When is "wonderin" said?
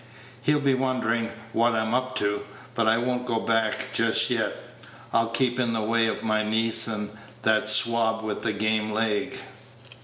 0.73-1.29